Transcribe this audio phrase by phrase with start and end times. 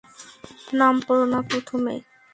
[0.79, 1.95] নাম পড় না প্রথমে।